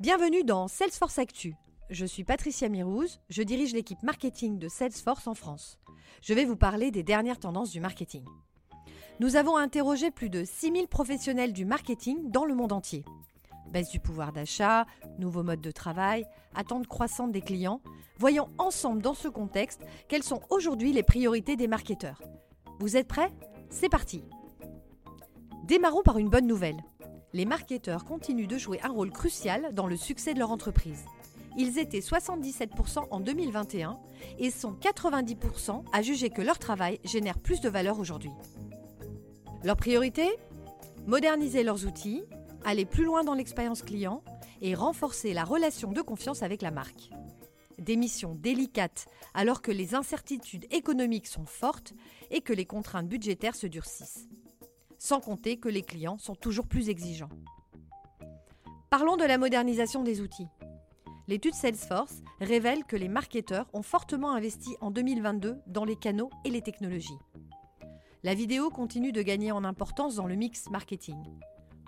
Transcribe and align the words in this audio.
Bienvenue 0.00 0.44
dans 0.44 0.66
Salesforce 0.66 1.18
Actu. 1.18 1.56
Je 1.90 2.06
suis 2.06 2.24
Patricia 2.24 2.70
Mirouz, 2.70 3.20
je 3.28 3.42
dirige 3.42 3.74
l'équipe 3.74 4.02
marketing 4.02 4.58
de 4.58 4.66
Salesforce 4.66 5.26
en 5.26 5.34
France. 5.34 5.78
Je 6.22 6.32
vais 6.32 6.46
vous 6.46 6.56
parler 6.56 6.90
des 6.90 7.02
dernières 7.02 7.38
tendances 7.38 7.70
du 7.70 7.80
marketing. 7.80 8.24
Nous 9.18 9.36
avons 9.36 9.58
interrogé 9.58 10.10
plus 10.10 10.30
de 10.30 10.42
6000 10.42 10.88
professionnels 10.88 11.52
du 11.52 11.66
marketing 11.66 12.30
dans 12.30 12.46
le 12.46 12.54
monde 12.54 12.72
entier. 12.72 13.04
Baisse 13.70 13.90
du 13.90 14.00
pouvoir 14.00 14.32
d'achat, 14.32 14.86
nouveaux 15.18 15.42
modes 15.42 15.60
de 15.60 15.70
travail, 15.70 16.24
attentes 16.54 16.86
croissantes 16.86 17.32
des 17.32 17.42
clients. 17.42 17.82
Voyons 18.16 18.48
ensemble 18.56 19.02
dans 19.02 19.12
ce 19.12 19.28
contexte 19.28 19.82
quelles 20.08 20.22
sont 20.22 20.40
aujourd'hui 20.48 20.94
les 20.94 21.02
priorités 21.02 21.56
des 21.56 21.68
marketeurs. 21.68 22.22
Vous 22.78 22.96
êtes 22.96 23.06
prêts? 23.06 23.34
C'est 23.68 23.90
parti 23.90 24.24
Démarrons 25.64 26.02
par 26.02 26.16
une 26.16 26.30
bonne 26.30 26.46
nouvelle 26.46 26.82
les 27.32 27.44
marketeurs 27.44 28.04
continuent 28.04 28.48
de 28.48 28.58
jouer 28.58 28.80
un 28.82 28.88
rôle 28.88 29.10
crucial 29.10 29.72
dans 29.72 29.86
le 29.86 29.96
succès 29.96 30.34
de 30.34 30.38
leur 30.38 30.50
entreprise. 30.50 31.04
Ils 31.56 31.78
étaient 31.78 32.00
77% 32.00 33.06
en 33.10 33.20
2021 33.20 33.98
et 34.38 34.50
sont 34.50 34.72
90% 34.74 35.84
à 35.92 36.02
juger 36.02 36.30
que 36.30 36.42
leur 36.42 36.58
travail 36.58 37.00
génère 37.04 37.38
plus 37.38 37.60
de 37.60 37.68
valeur 37.68 37.98
aujourd'hui. 37.98 38.30
Leur 39.64 39.76
priorité? 39.76 40.28
Moderniser 41.06 41.62
leurs 41.62 41.86
outils, 41.86 42.22
aller 42.64 42.84
plus 42.84 43.04
loin 43.04 43.24
dans 43.24 43.34
l'expérience 43.34 43.82
client 43.82 44.22
et 44.60 44.74
renforcer 44.74 45.32
la 45.32 45.44
relation 45.44 45.92
de 45.92 46.02
confiance 46.02 46.42
avec 46.42 46.62
la 46.62 46.70
marque. 46.70 47.10
Des 47.78 47.96
missions 47.96 48.34
délicates 48.34 49.06
alors 49.34 49.62
que 49.62 49.72
les 49.72 49.94
incertitudes 49.94 50.66
économiques 50.70 51.26
sont 51.26 51.46
fortes 51.46 51.94
et 52.30 52.42
que 52.42 52.52
les 52.52 52.66
contraintes 52.66 53.08
budgétaires 53.08 53.54
se 53.54 53.66
durcissent 53.66 54.28
sans 55.00 55.18
compter 55.18 55.56
que 55.56 55.68
les 55.68 55.82
clients 55.82 56.18
sont 56.18 56.36
toujours 56.36 56.68
plus 56.68 56.90
exigeants. 56.90 57.30
Parlons 58.90 59.16
de 59.16 59.24
la 59.24 59.38
modernisation 59.38 60.04
des 60.04 60.20
outils. 60.20 60.46
L'étude 61.26 61.54
Salesforce 61.54 62.22
révèle 62.40 62.84
que 62.84 62.96
les 62.96 63.08
marketeurs 63.08 63.66
ont 63.72 63.82
fortement 63.82 64.32
investi 64.32 64.76
en 64.80 64.90
2022 64.90 65.56
dans 65.66 65.84
les 65.84 65.96
canaux 65.96 66.30
et 66.44 66.50
les 66.50 66.60
technologies. 66.60 67.18
La 68.22 68.34
vidéo 68.34 68.68
continue 68.68 69.12
de 69.12 69.22
gagner 69.22 69.52
en 69.52 69.64
importance 69.64 70.16
dans 70.16 70.26
le 70.26 70.34
mix 70.34 70.68
marketing. 70.70 71.16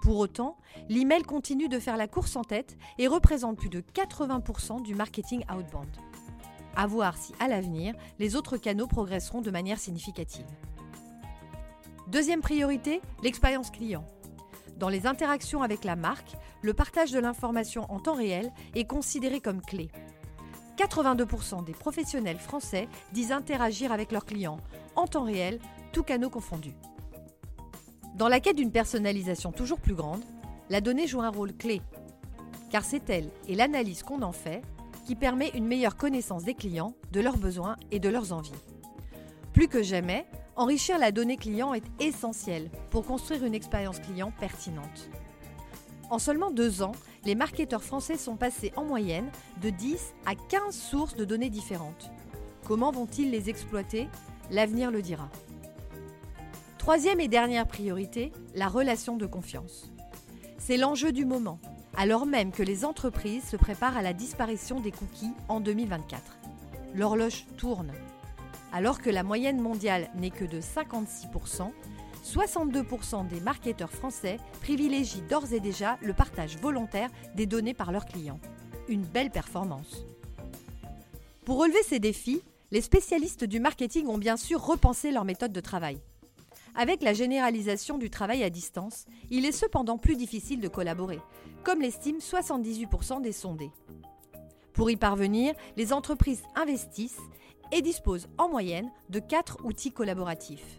Pour 0.00 0.18
autant, 0.18 0.56
l'email 0.88 1.22
continue 1.22 1.68
de 1.68 1.78
faire 1.78 1.98
la 1.98 2.08
course 2.08 2.34
en 2.36 2.44
tête 2.44 2.78
et 2.98 3.08
représente 3.08 3.58
plus 3.58 3.68
de 3.68 3.80
80% 3.80 4.82
du 4.82 4.94
marketing 4.94 5.44
outbound. 5.52 5.90
À 6.74 6.86
voir 6.86 7.18
si, 7.18 7.34
à 7.38 7.48
l'avenir, 7.48 7.94
les 8.18 8.36
autres 8.36 8.56
canaux 8.56 8.86
progresseront 8.86 9.42
de 9.42 9.50
manière 9.50 9.78
significative. 9.78 10.46
Deuxième 12.12 12.42
priorité, 12.42 13.00
l'expérience 13.22 13.70
client. 13.70 14.04
Dans 14.76 14.90
les 14.90 15.06
interactions 15.06 15.62
avec 15.62 15.82
la 15.82 15.96
marque, 15.96 16.36
le 16.60 16.74
partage 16.74 17.10
de 17.10 17.18
l'information 17.18 17.90
en 17.90 18.00
temps 18.00 18.12
réel 18.12 18.52
est 18.74 18.84
considéré 18.84 19.40
comme 19.40 19.62
clé. 19.62 19.88
82% 20.76 21.64
des 21.64 21.72
professionnels 21.72 22.38
français 22.38 22.86
disent 23.14 23.32
interagir 23.32 23.92
avec 23.92 24.12
leurs 24.12 24.26
clients 24.26 24.58
en 24.94 25.06
temps 25.06 25.24
réel, 25.24 25.58
tous 25.94 26.02
canaux 26.02 26.28
confondus. 26.28 26.74
Dans 28.14 28.28
la 28.28 28.40
quête 28.40 28.56
d'une 28.56 28.72
personnalisation 28.72 29.50
toujours 29.50 29.80
plus 29.80 29.94
grande, 29.94 30.22
la 30.68 30.82
donnée 30.82 31.06
joue 31.06 31.22
un 31.22 31.30
rôle 31.30 31.56
clé, 31.56 31.80
car 32.70 32.84
c'est 32.84 33.08
elle 33.08 33.30
et 33.48 33.54
l'analyse 33.54 34.02
qu'on 34.02 34.20
en 34.20 34.32
fait 34.32 34.60
qui 35.06 35.16
permet 35.16 35.48
une 35.54 35.66
meilleure 35.66 35.96
connaissance 35.96 36.44
des 36.44 36.52
clients, 36.52 36.94
de 37.10 37.20
leurs 37.20 37.38
besoins 37.38 37.76
et 37.90 38.00
de 38.00 38.10
leurs 38.10 38.34
envies. 38.34 38.52
Plus 39.52 39.68
que 39.68 39.82
jamais, 39.82 40.26
Enrichir 40.54 40.98
la 40.98 41.12
donnée 41.12 41.38
client 41.38 41.72
est 41.72 41.84
essentiel 41.98 42.70
pour 42.90 43.06
construire 43.06 43.44
une 43.44 43.54
expérience 43.54 44.00
client 44.00 44.32
pertinente. 44.38 45.08
En 46.10 46.18
seulement 46.18 46.50
deux 46.50 46.82
ans, 46.82 46.92
les 47.24 47.34
marketeurs 47.34 47.82
français 47.82 48.18
sont 48.18 48.36
passés 48.36 48.70
en 48.76 48.84
moyenne 48.84 49.30
de 49.62 49.70
10 49.70 50.12
à 50.26 50.34
15 50.34 50.76
sources 50.76 51.16
de 51.16 51.24
données 51.24 51.48
différentes. 51.48 52.10
Comment 52.66 52.92
vont-ils 52.92 53.30
les 53.30 53.48
exploiter? 53.48 54.08
L'avenir 54.50 54.90
le 54.90 55.00
dira. 55.00 55.30
Troisième 56.76 57.20
et 57.20 57.28
dernière 57.28 57.66
priorité, 57.66 58.30
la 58.54 58.68
relation 58.68 59.16
de 59.16 59.24
confiance. 59.24 59.90
C'est 60.58 60.76
l'enjeu 60.76 61.12
du 61.12 61.24
moment, 61.24 61.60
alors 61.96 62.26
même 62.26 62.52
que 62.52 62.62
les 62.62 62.84
entreprises 62.84 63.48
se 63.48 63.56
préparent 63.56 63.96
à 63.96 64.02
la 64.02 64.12
disparition 64.12 64.80
des 64.80 64.90
cookies 64.90 65.32
en 65.48 65.60
2024. 65.60 66.20
L'horloge 66.94 67.46
tourne 67.56 67.92
alors 68.72 69.00
que 69.00 69.10
la 69.10 69.22
moyenne 69.22 69.60
mondiale 69.60 70.10
n'est 70.16 70.30
que 70.30 70.44
de 70.44 70.60
56%, 70.60 71.70
62% 72.24 73.28
des 73.28 73.40
marketeurs 73.40 73.90
français 73.90 74.38
privilégient 74.60 75.22
d'ores 75.28 75.52
et 75.52 75.60
déjà 75.60 75.98
le 76.02 76.14
partage 76.14 76.56
volontaire 76.58 77.10
des 77.34 77.46
données 77.46 77.74
par 77.74 77.92
leurs 77.92 78.06
clients. 78.06 78.40
Une 78.88 79.02
belle 79.02 79.30
performance. 79.30 80.04
Pour 81.44 81.58
relever 81.58 81.82
ces 81.82 81.98
défis, 81.98 82.42
les 82.70 82.80
spécialistes 82.80 83.44
du 83.44 83.60
marketing 83.60 84.06
ont 84.06 84.18
bien 84.18 84.36
sûr 84.36 84.64
repensé 84.64 85.10
leur 85.10 85.24
méthode 85.24 85.52
de 85.52 85.60
travail. 85.60 85.98
Avec 86.74 87.02
la 87.02 87.12
généralisation 87.12 87.98
du 87.98 88.08
travail 88.08 88.42
à 88.42 88.48
distance, 88.48 89.04
il 89.30 89.44
est 89.44 89.52
cependant 89.52 89.98
plus 89.98 90.16
difficile 90.16 90.60
de 90.60 90.68
collaborer, 90.68 91.18
comme 91.64 91.82
l'estiment 91.82 92.18
78% 92.18 93.20
des 93.20 93.32
sondés. 93.32 93.70
Pour 94.72 94.90
y 94.90 94.96
parvenir, 94.96 95.54
les 95.76 95.92
entreprises 95.92 96.42
investissent 96.54 97.20
et 97.72 97.82
disposent 97.82 98.28
en 98.38 98.48
moyenne 98.48 98.92
de 99.10 99.18
4 99.18 99.64
outils 99.64 99.90
collaboratifs. 99.90 100.78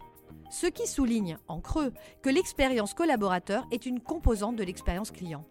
Ce 0.50 0.66
qui 0.66 0.86
souligne, 0.86 1.36
en 1.48 1.60
creux, 1.60 1.92
que 2.22 2.30
l'expérience 2.30 2.94
collaborateur 2.94 3.66
est 3.70 3.86
une 3.86 4.00
composante 4.00 4.56
de 4.56 4.64
l'expérience 4.64 5.10
client. 5.10 5.44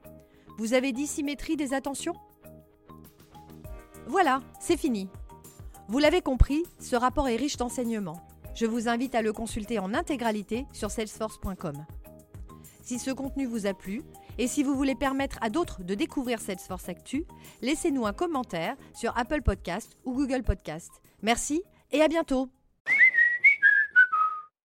Vous 0.58 0.74
avez 0.74 0.94
dit 0.94 1.08
symétrie 1.08 1.58
des 1.58 1.74
attentions? 1.74 2.16
Voilà, 4.08 4.42
c'est 4.60 4.78
fini. 4.78 5.10
Vous 5.90 6.00
l'avez 6.00 6.22
compris, 6.22 6.64
ce 6.80 6.96
rapport 6.96 7.28
est 7.28 7.36
riche 7.36 7.58
d'enseignements. 7.58 8.26
Je 8.56 8.66
vous 8.66 8.88
invite 8.88 9.16
à 9.16 9.22
le 9.22 9.34
consulter 9.34 9.80
en 9.80 9.94
intégralité 9.94 10.66
sur 10.72 10.92
salesforce.com. 10.92 11.86
Si 12.82 13.00
ce 13.00 13.12
contenu 13.12 13.46
vous 13.46 13.66
a 13.66 13.74
plu, 13.74 14.04
et 14.38 14.48
si 14.48 14.64
vous 14.64 14.76
voulez 14.76 14.96
permettre 14.96 15.38
à 15.42 15.50
d'autres 15.50 15.84
de 15.84 15.96
découvrir 15.96 16.40
Salesforce 16.40 16.90
Actu, 16.90 17.26
laissez-nous 17.62 18.06
un 18.06 18.14
commentaire 18.14 18.76
sur 18.94 19.18
Apple 19.18 19.42
Podcast 19.42 19.98
ou 20.06 20.14
Google 20.14 20.44
Podcast. 20.44 20.92
Merci 21.22 21.64
et 21.92 22.02
à 22.02 22.08
bientôt 22.08 22.50